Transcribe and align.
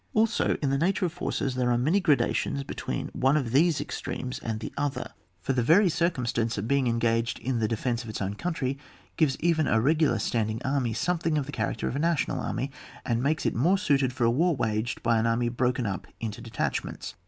Also 0.15 0.57
in 0.63 0.71
the 0.71 0.79
nature 0.79 1.05
of 1.05 1.13
forces 1.13 1.53
there 1.53 1.69
are 1.69 1.77
many 1.77 1.99
gradations 1.99 2.63
between 2.63 3.09
one 3.09 3.37
of 3.37 3.51
these 3.51 3.79
extremes 3.79 4.39
and 4.39 4.59
the 4.59 4.73
other, 4.75 5.11
for 5.43 5.53
the 5.53 5.61
very 5.61 5.89
cir 5.89 6.09
cumstance 6.09 6.57
of 6.57 6.67
being 6.67 6.87
engaged 6.87 7.37
in 7.37 7.59
the 7.59 7.67
de 7.67 7.75
CHAP, 7.77 7.97
xvn.] 7.97 8.19
ON 8.19 8.33
COUNTRY 8.33 8.69
AND 8.71 8.77
GROUND. 8.79 8.79
63 8.79 8.79
fence 8.81 8.81
of 8.81 8.81
its 8.81 8.81
own 8.81 9.13
cotmtiy 9.13 9.15
gives 9.17 9.37
to 9.37 9.45
even 9.45 9.67
a 9.67 9.79
regular 9.79 10.17
standing 10.17 10.61
army 10.65 10.93
something 10.93 11.37
of 11.37 11.45
the 11.45 11.51
character 11.51 11.87
of 11.87 11.95
a 11.95 11.99
national 11.99 12.39
army, 12.39 12.71
and 13.05 13.21
makes 13.21 13.45
it 13.45 13.53
more 13.53 13.77
suited 13.77 14.11
for 14.11 14.23
a 14.23 14.31
war 14.31 14.55
waged 14.55 15.03
by 15.03 15.19
an 15.19 15.27
army 15.27 15.49
broken 15.49 15.85
up 15.85 16.07
into 16.19 16.41
de 16.41 16.49
tachments. 16.49 17.13